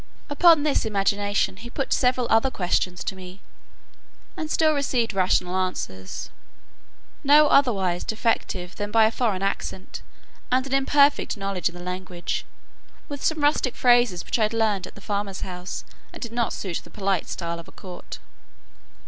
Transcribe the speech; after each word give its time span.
Upon 0.31 0.63
this 0.63 0.83
imagination, 0.83 1.57
he 1.57 1.69
put 1.69 1.93
several 1.93 2.25
other 2.31 2.49
questions 2.49 3.03
to 3.03 3.15
me, 3.15 3.39
and 4.35 4.49
still 4.49 4.73
received 4.73 5.13
rational 5.13 5.55
answers: 5.55 6.31
no 7.23 7.47
otherwise 7.49 8.03
defective 8.03 8.75
than 8.77 8.89
by 8.89 9.05
a 9.05 9.11
foreign 9.11 9.43
accent, 9.43 10.01
and 10.51 10.65
an 10.65 10.73
imperfect 10.73 11.37
knowledge 11.37 11.69
in 11.69 11.75
the 11.75 11.83
language, 11.83 12.45
with 13.09 13.23
some 13.23 13.43
rustic 13.43 13.75
phrases 13.75 14.25
which 14.25 14.39
I 14.39 14.41
had 14.41 14.53
learned 14.55 14.87
at 14.87 14.95
the 14.95 15.01
farmer's 15.01 15.41
house, 15.41 15.85
and 16.11 16.19
did 16.19 16.31
not 16.33 16.51
suit 16.51 16.81
the 16.83 16.89
polite 16.89 17.27
style 17.27 17.59
of 17.59 17.67
a 17.67 17.71
court. 17.71 18.17